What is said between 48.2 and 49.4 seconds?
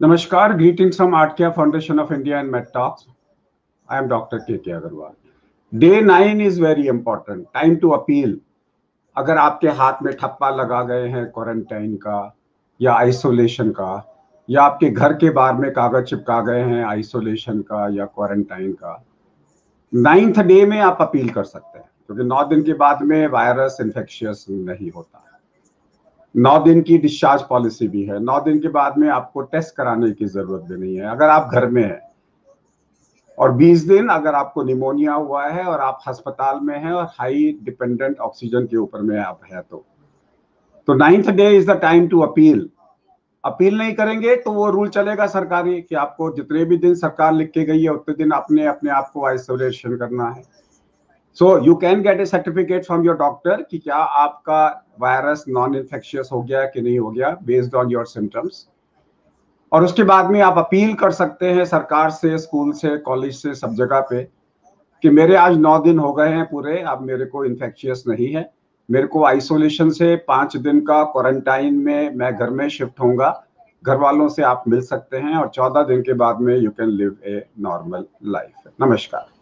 अपने अपने आप को